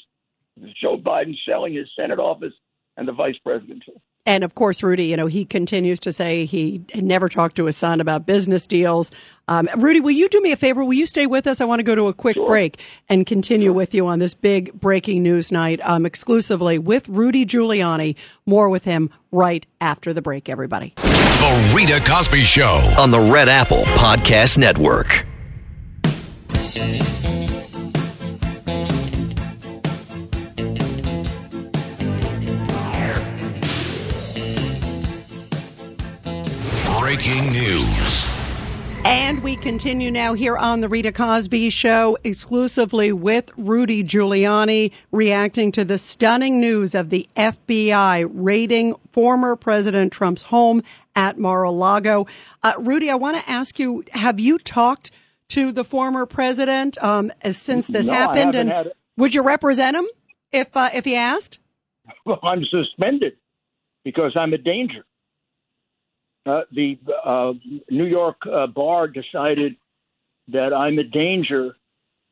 Joe 0.80 0.96
Biden 0.96 1.34
selling 1.46 1.74
his 1.74 1.86
Senate 1.98 2.18
office 2.18 2.54
and 2.96 3.06
the 3.06 3.12
vice 3.12 3.36
presidency. 3.44 3.92
And 4.26 4.42
of 4.42 4.56
course, 4.56 4.82
Rudy, 4.82 5.06
you 5.06 5.16
know, 5.16 5.28
he 5.28 5.44
continues 5.44 6.00
to 6.00 6.12
say 6.12 6.44
he 6.44 6.84
never 6.94 7.28
talked 7.28 7.56
to 7.56 7.64
his 7.66 7.76
son 7.76 8.00
about 8.00 8.26
business 8.26 8.66
deals. 8.66 9.12
Um, 9.48 9.68
Rudy, 9.76 10.00
will 10.00 10.10
you 10.10 10.28
do 10.28 10.40
me 10.40 10.50
a 10.50 10.56
favor? 10.56 10.84
Will 10.84 10.94
you 10.94 11.06
stay 11.06 11.26
with 11.26 11.46
us? 11.46 11.60
I 11.60 11.64
want 11.64 11.78
to 11.78 11.84
go 11.84 11.94
to 11.94 12.08
a 12.08 12.12
quick 12.12 12.34
sure. 12.34 12.48
break 12.48 12.82
and 13.08 13.24
continue 13.24 13.68
sure. 13.68 13.74
with 13.74 13.94
you 13.94 14.08
on 14.08 14.18
this 14.18 14.34
big 14.34 14.72
breaking 14.80 15.22
news 15.22 15.52
night 15.52 15.80
um, 15.84 16.04
exclusively 16.04 16.78
with 16.78 17.08
Rudy 17.08 17.46
Giuliani. 17.46 18.16
More 18.44 18.68
with 18.68 18.84
him 18.84 19.10
right 19.30 19.64
after 19.80 20.12
the 20.12 20.22
break, 20.22 20.48
everybody. 20.48 20.94
The 20.96 21.72
Rita 21.76 22.02
Cosby 22.04 22.42
Show 22.42 22.94
on 22.98 23.12
the 23.12 23.20
Red 23.20 23.48
Apple 23.48 23.84
Podcast 23.94 24.58
Network. 24.58 25.24
Breaking 37.06 37.52
news. 37.52 37.92
And 39.04 39.40
we 39.40 39.54
continue 39.54 40.10
now 40.10 40.34
here 40.34 40.56
on 40.56 40.80
the 40.80 40.88
Rita 40.88 41.12
Cosby 41.12 41.70
Show, 41.70 42.18
exclusively 42.24 43.12
with 43.12 43.52
Rudy 43.56 44.02
Giuliani, 44.02 44.90
reacting 45.12 45.70
to 45.70 45.84
the 45.84 45.98
stunning 45.98 46.60
news 46.60 46.96
of 46.96 47.10
the 47.10 47.28
FBI 47.36 48.28
raiding 48.28 48.96
former 49.12 49.54
President 49.54 50.12
Trump's 50.12 50.42
home 50.42 50.82
at 51.14 51.38
Mar-a-Lago. 51.38 52.26
Uh, 52.64 52.72
Rudy, 52.80 53.08
I 53.08 53.14
want 53.14 53.36
to 53.36 53.48
ask 53.48 53.78
you: 53.78 54.02
Have 54.10 54.40
you 54.40 54.58
talked 54.58 55.12
to 55.50 55.70
the 55.70 55.84
former 55.84 56.26
president 56.26 57.00
um, 57.00 57.30
since 57.52 57.86
this 57.86 58.08
no, 58.08 58.14
happened? 58.14 58.56
and 58.56 58.68
had... 58.68 58.92
would 59.16 59.32
you 59.32 59.44
represent 59.44 59.96
him 59.96 60.08
if 60.50 60.76
uh, 60.76 60.90
if 60.92 61.04
he 61.04 61.14
asked? 61.14 61.60
Well, 62.24 62.40
I'm 62.42 62.64
suspended 62.64 63.34
because 64.02 64.32
I'm 64.36 64.52
a 64.52 64.58
danger 64.58 65.04
uh, 66.46 66.62
the 66.72 66.98
uh, 67.24 67.52
New 67.90 68.06
York 68.06 68.36
uh, 68.46 68.66
bar 68.66 69.08
decided 69.08 69.76
that 70.48 70.72
I'm 70.72 70.98
a 70.98 71.04
danger 71.04 71.76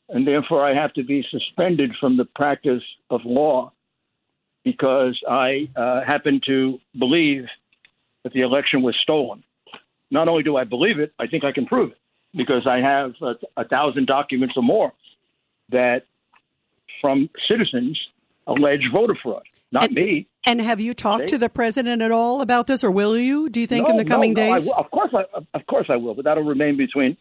and 0.09 0.27
therefore 0.27 0.65
I 0.65 0.75
have 0.75 0.93
to 0.95 1.05
be 1.05 1.25
suspended 1.31 1.93
from 1.99 2.17
the 2.17 2.25
practice 2.25 2.83
of 3.11 3.23
law 3.25 3.73
because 4.65 5.19
I 5.29 5.69
uh, 5.77 6.03
happen 6.05 6.41
to 6.47 6.79
believe 6.99 7.45
that 8.23 8.33
the 8.33 8.41
election 8.41 8.83
was 8.83 8.97
stolen. 9.03 9.43
Not 10.11 10.29
only 10.29 10.43
do 10.43 10.57
I 10.57 10.65
believe 10.65 10.99
it, 10.99 11.13
I 11.19 11.27
think 11.27 11.45
I 11.45 11.53
can 11.53 11.67
prove 11.67 11.93
it 11.93 11.99
because 12.37 12.67
I 12.67 12.79
have 12.79 13.15
a, 13.23 13.35
a 13.57 13.69
thousand 13.69 14.07
documents 14.07 14.55
or 14.57 14.63
more 14.63 14.93
that 15.71 16.03
from 17.01 17.29
citizens 17.49 17.99
allege 18.47 18.83
voter 18.93 19.17
fraud. 19.23 19.43
Not 19.75 19.87
and, 19.87 19.95
me. 19.95 20.29
And 20.47 20.61
have 20.61 20.81
you 20.81 20.95
talked 20.95 21.27
to 21.29 21.39
the 21.39 21.49
president 21.49 22.01
at 22.01 22.13
all 22.13 22.41
about 22.41 22.69
this, 22.69 22.85
or 22.85 22.93
will 22.93 23.19
you? 23.19 23.49
Do 23.49 23.61
you 23.61 23.67
think 23.67 23.89
no, 23.89 23.91
in 23.91 23.97
the 23.97 24.05
coming 24.05 24.33
no, 24.33 24.47
no, 24.47 24.55
days? 24.55 24.71
of 24.71 24.89
course, 24.93 25.13
I, 25.13 25.25
of 25.53 25.67
course 25.67 25.87
I 25.89 25.97
will, 25.97 26.15
but 26.15 26.25
that'll 26.25 26.45
remain 26.45 26.77
between 26.77 27.17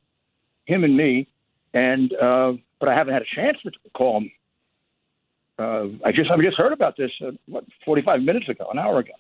him 0.66 0.84
and 0.84 0.96
me. 0.96 1.28
And 1.74 2.14
uh, 2.14 2.54
but 2.80 2.90
I 2.90 2.96
haven't 2.96 3.14
had 3.14 3.24
a 3.24 3.36
chance 3.36 3.58
to 3.64 3.72
call 3.96 4.18
him. 4.18 4.32
Uh, 5.58 6.06
I 6.06 6.12
just 6.12 6.30
I 6.30 6.40
just 6.44 6.58
heard 6.58 6.74
about 6.74 6.96
this 6.96 7.10
uh, 7.26 7.32
what 7.48 7.64
45 7.86 8.22
minutes 8.22 8.48
ago, 8.48 8.68
an 8.72 8.78
hour 8.78 9.00
ago. 9.00 9.14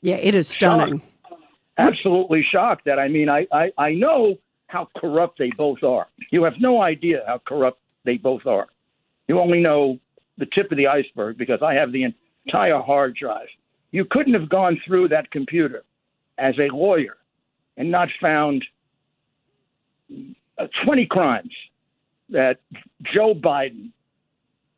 Yeah, 0.00 0.16
it 0.16 0.36
is 0.36 0.46
stunning. 0.46 1.00
Shocked. 1.00 1.42
Absolutely 1.76 2.46
shocked. 2.52 2.84
That 2.84 3.00
I 3.00 3.08
mean, 3.08 3.28
I, 3.28 3.48
I 3.52 3.72
I 3.76 3.92
know 3.94 4.36
how 4.68 4.86
corrupt 4.96 5.40
they 5.40 5.50
both 5.56 5.82
are. 5.82 6.06
You 6.30 6.44
have 6.44 6.54
no 6.60 6.80
idea 6.80 7.24
how 7.26 7.40
corrupt 7.44 7.80
they 8.04 8.16
both 8.16 8.46
are. 8.46 8.68
You 9.26 9.40
only 9.40 9.60
know 9.60 9.98
the 10.38 10.46
tip 10.46 10.70
of 10.70 10.76
the 10.76 10.86
iceberg 10.86 11.36
because 11.36 11.62
I 11.62 11.74
have 11.74 11.90
the 11.90 12.04
entire 12.46 12.80
hard 12.80 13.16
drive. 13.16 13.48
You 13.90 14.04
couldn't 14.04 14.34
have 14.34 14.48
gone 14.48 14.80
through 14.86 15.08
that 15.08 15.30
computer 15.30 15.82
as 16.38 16.54
a 16.58 16.74
lawyer 16.74 17.16
and 17.76 17.90
not 17.90 18.08
found 18.20 18.64
uh, 20.58 20.66
20 20.84 21.06
crimes 21.06 21.52
that 22.30 22.58
Joe 23.14 23.34
Biden 23.34 23.90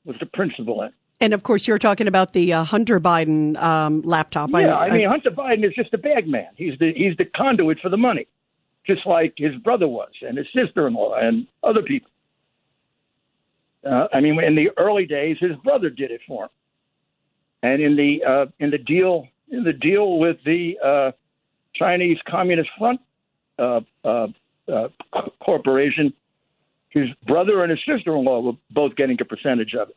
was 0.05 0.17
the 0.21 0.27
principal 0.27 0.83
in. 0.83 0.91
And 1.21 1.35
of 1.35 1.45
course, 1.45 1.69
you're 1.69 1.79
talking 1.79 2.09
about 2.09 2.33
the 2.33 2.53
uh, 2.53 2.65
Hunter 2.65 2.99
Biden 2.99 3.57
um, 3.63 4.03
laptop. 4.03 4.51
Yeah, 4.53 4.75
I, 4.75 4.87
I, 4.87 4.99
mean, 4.99 5.09
Hunter 5.09 5.31
Biden 5.31 5.65
is 5.65 5.73
just 5.77 5.95
a 5.95 5.99
bag 5.99 6.27
man. 6.27 6.49
He's 6.57 6.77
the 6.81 6.93
he's 6.97 7.17
the 7.17 7.27
conduit 7.27 7.79
for 7.79 7.91
the 7.91 7.97
money, 7.97 8.27
just 8.85 9.07
like 9.07 9.35
his 9.37 9.55
brother 9.63 9.87
was, 9.87 10.11
and 10.23 10.37
his 10.37 10.49
sister-in-law, 10.53 11.15
and 11.15 11.47
other 11.63 11.83
people. 11.83 12.11
Uh, 13.89 14.09
I 14.13 14.21
mean, 14.21 14.43
in 14.43 14.57
the 14.57 14.71
early 14.77 15.07
days, 15.07 15.37
his 15.41 15.55
brother 15.63 15.91
did 15.91 16.11
it 16.11 16.23
for 16.27 16.45
him. 16.45 16.51
And 17.63 17.81
in 17.81 17.97
the 17.97 18.25
uh, 18.25 18.47
in 18.59 18.71
the 18.71 18.79
deal 18.79 19.29
in 19.51 19.65
the 19.65 19.73
deal 19.73 20.19
with 20.19 20.39
the 20.45 20.75
uh, 20.85 21.13
Chinese 21.75 22.19
Communist 22.29 22.71
Front 22.79 23.01
uh, 23.59 23.81
uh, 24.05 24.27
uh, 24.73 24.89
Corporation, 25.45 26.13
his 26.89 27.09
brother 27.27 27.63
and 27.63 27.71
his 27.71 27.81
sister-in-law 27.87 28.41
were 28.41 28.53
both 28.71 28.97
getting 28.97 29.17
a 29.21 29.25
percentage 29.25 29.75
of 29.75 29.91
it, 29.91 29.97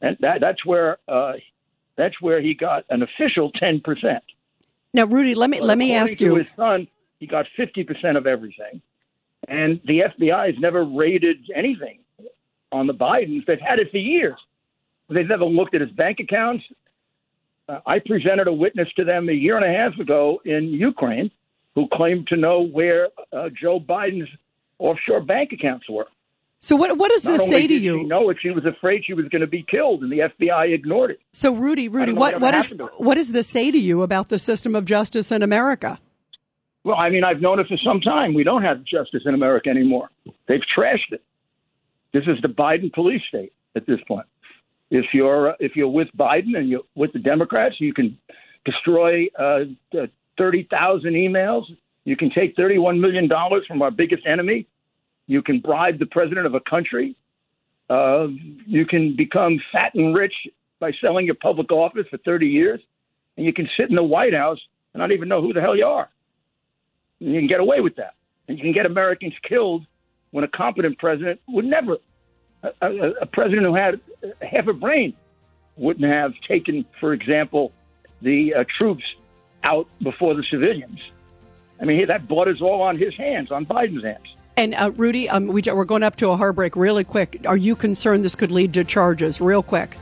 and 0.00 0.16
that, 0.20 0.40
that's 0.40 0.64
where 0.64 0.98
uh, 1.08 1.32
that's 1.96 2.20
where 2.20 2.40
he 2.40 2.54
got 2.54 2.84
an 2.90 3.02
official 3.02 3.50
ten 3.52 3.80
percent. 3.80 4.24
Now, 4.92 5.04
Rudy, 5.04 5.34
let 5.34 5.50
me 5.50 5.58
but 5.58 5.66
let 5.66 5.78
me 5.78 5.94
ask 5.94 6.20
you. 6.20 6.36
his 6.36 6.46
son, 6.56 6.88
he 7.18 7.26
got 7.26 7.46
fifty 7.56 7.84
percent 7.84 8.16
of 8.16 8.26
everything, 8.26 8.82
and 9.48 9.80
the 9.86 10.02
FBI 10.18 10.46
has 10.46 10.56
never 10.58 10.84
raided 10.84 11.38
anything 11.54 12.00
on 12.72 12.86
the 12.86 12.94
Bidens. 12.94 13.46
They've 13.46 13.60
had 13.60 13.78
it 13.78 13.90
for 13.90 13.98
years. 13.98 14.38
They've 15.08 15.26
never 15.26 15.44
looked 15.44 15.74
at 15.74 15.80
his 15.80 15.90
bank 15.90 16.20
accounts. 16.20 16.64
I 17.86 17.98
presented 17.98 18.48
a 18.48 18.52
witness 18.52 18.88
to 18.96 19.04
them 19.04 19.28
a 19.28 19.32
year 19.32 19.56
and 19.56 19.64
a 19.64 19.78
half 19.78 19.98
ago 19.98 20.40
in 20.44 20.64
Ukraine 20.64 21.30
who 21.74 21.88
claimed 21.92 22.26
to 22.28 22.36
know 22.36 22.62
where 22.62 23.08
uh, 23.32 23.48
Joe 23.60 23.78
Biden's 23.80 24.28
offshore 24.78 25.20
bank 25.20 25.52
accounts 25.52 25.88
were. 25.88 26.06
So 26.62 26.76
what 26.76 26.98
what 26.98 27.10
does 27.10 27.24
Not 27.24 27.32
this 27.32 27.48
say 27.48 27.66
to 27.66 27.74
you? 27.74 28.04
Know 28.06 28.28
it. 28.28 28.36
She 28.42 28.50
was 28.50 28.66
afraid 28.66 29.02
she 29.06 29.14
was 29.14 29.26
going 29.28 29.40
to 29.40 29.46
be 29.46 29.62
killed, 29.62 30.02
and 30.02 30.12
the 30.12 30.18
FBI 30.18 30.74
ignored 30.74 31.12
it. 31.12 31.20
So 31.32 31.54
Rudy, 31.54 31.88
Rudy, 31.88 32.12
what 32.12 32.38
what 32.40 32.54
is 32.54 32.74
what 32.98 33.14
does 33.14 33.32
this 33.32 33.46
say 33.46 33.70
to 33.70 33.78
you 33.78 34.02
about 34.02 34.28
the 34.28 34.38
system 34.38 34.76
of 34.76 34.84
justice 34.84 35.32
in 35.32 35.42
America? 35.42 35.98
Well, 36.84 36.96
I 36.96 37.10
mean, 37.10 37.24
I've 37.24 37.40
known 37.40 37.60
it 37.60 37.66
for 37.66 37.76
some 37.78 38.00
time. 38.00 38.34
We 38.34 38.44
don't 38.44 38.62
have 38.62 38.84
justice 38.84 39.22
in 39.24 39.34
America 39.34 39.70
anymore. 39.70 40.10
They've 40.48 40.62
trashed 40.76 41.12
it. 41.12 41.22
This 42.12 42.24
is 42.26 42.40
the 42.42 42.48
Biden 42.48 42.92
police 42.92 43.22
state 43.28 43.52
at 43.76 43.86
this 43.86 44.00
point. 44.06 44.26
If 44.90 45.06
you're 45.12 45.54
if 45.60 45.76
you're 45.76 45.88
with 45.88 46.08
Biden 46.18 46.56
and 46.56 46.68
you're 46.68 46.82
with 46.96 47.12
the 47.12 47.20
Democrats, 47.20 47.76
you 47.78 47.94
can 47.94 48.18
destroy 48.64 49.26
uh, 49.38 49.60
thirty 50.36 50.66
thousand 50.70 51.12
emails. 51.12 51.64
You 52.04 52.16
can 52.16 52.30
take 52.30 52.56
thirty-one 52.56 53.00
million 53.00 53.28
dollars 53.28 53.64
from 53.68 53.82
our 53.82 53.90
biggest 53.90 54.26
enemy. 54.26 54.66
You 55.26 55.42
can 55.42 55.60
bribe 55.60 55.98
the 55.98 56.06
president 56.06 56.46
of 56.46 56.54
a 56.54 56.60
country. 56.60 57.14
Uh, 57.88 58.28
you 58.66 58.84
can 58.84 59.14
become 59.16 59.60
fat 59.72 59.94
and 59.94 60.14
rich 60.14 60.34
by 60.80 60.92
selling 61.00 61.26
your 61.26 61.36
public 61.36 61.70
office 61.70 62.06
for 62.10 62.18
thirty 62.18 62.48
years, 62.48 62.80
and 63.36 63.46
you 63.46 63.52
can 63.52 63.68
sit 63.76 63.90
in 63.90 63.96
the 63.96 64.02
White 64.02 64.34
House 64.34 64.58
and 64.92 65.00
not 65.00 65.12
even 65.12 65.28
know 65.28 65.40
who 65.40 65.52
the 65.52 65.60
hell 65.60 65.76
you 65.76 65.86
are. 65.86 66.08
And 67.20 67.32
you 67.32 67.40
can 67.40 67.48
get 67.48 67.60
away 67.60 67.80
with 67.80 67.94
that, 67.96 68.14
and 68.48 68.58
you 68.58 68.64
can 68.64 68.72
get 68.72 68.86
Americans 68.86 69.34
killed 69.48 69.86
when 70.32 70.42
a 70.42 70.48
competent 70.48 70.98
president 70.98 71.40
would 71.48 71.64
never 71.64 71.98
a, 72.62 73.12
a, 73.22 73.26
president 73.26 73.66
who 73.66 73.74
had 73.74 74.00
half 74.42 74.66
a 74.66 74.72
brain 74.72 75.14
wouldn't 75.76 76.10
have 76.10 76.32
taken, 76.46 76.84
for 77.00 77.12
example, 77.12 77.72
the 78.20 78.54
uh, 78.54 78.64
troops 78.78 79.04
out 79.64 79.88
before 80.02 80.34
the 80.34 80.44
civilians. 80.50 81.00
I 81.80 81.84
mean, 81.84 82.06
that 82.08 82.28
blood 82.28 82.48
is 82.48 82.60
all 82.60 82.82
on 82.82 82.98
his 82.98 83.14
hands, 83.16 83.50
on 83.50 83.64
Biden's 83.64 84.04
hands. 84.04 84.26
And 84.56 84.74
uh, 84.74 84.90
Rudy, 84.94 85.28
um, 85.28 85.46
we, 85.46 85.62
are 85.62 85.84
going 85.84 86.02
up 86.02 86.16
to 86.16 86.28
a 86.28 86.36
heartbreak 86.36 86.76
really 86.76 87.04
quick. 87.04 87.40
Are 87.46 87.56
you 87.56 87.74
concerned 87.74 88.24
this 88.24 88.36
could 88.36 88.50
lead 88.50 88.74
to 88.74 88.84
charges, 88.84 89.40
real 89.40 89.62
quick? 89.62 89.96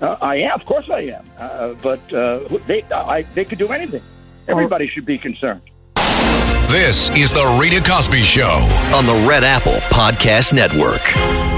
Uh, 0.00 0.16
I 0.20 0.36
am, 0.36 0.60
of 0.60 0.66
course, 0.66 0.88
I 0.90 1.02
am. 1.02 1.24
Uh, 1.38 1.74
but 1.74 2.12
uh, 2.12 2.40
they, 2.66 2.82
I, 2.84 3.22
they 3.34 3.44
could 3.44 3.58
do 3.58 3.68
anything. 3.68 4.02
Everybody 4.48 4.88
should 4.88 5.04
be 5.04 5.18
concerned. 5.18 5.62
This 6.68 7.10
is 7.16 7.32
the 7.32 7.58
Rita 7.60 7.82
Cosby 7.82 8.20
Show 8.20 8.90
on 8.94 9.06
the 9.06 9.26
Red 9.28 9.44
Apple 9.44 9.78
Podcast 9.90 10.52
Network. 10.52 11.57